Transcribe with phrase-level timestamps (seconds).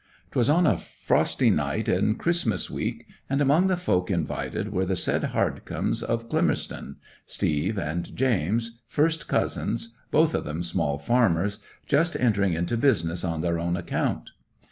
[0.31, 4.95] ''Twas on a frosty night in Christmas week, and among the folk invited were the
[4.95, 12.75] said Hardcomes o' Climmerston—Steve and James—first cousins, both of them small farmers, just entering into
[12.77, 14.31] business on their own account.